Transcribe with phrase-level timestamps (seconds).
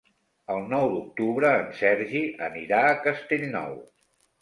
[0.53, 3.81] El nou d'octubre en Sergi anirà a Castellnou.